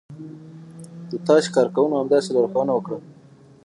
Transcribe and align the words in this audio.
د 1.09 1.11
تاسې 1.27 1.47
کارکونکو 1.55 1.95
همداسې 2.01 2.29
لارښوونه 2.31 2.71
وکړه. 2.75 2.97